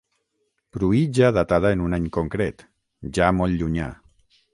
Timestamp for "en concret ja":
2.07-3.29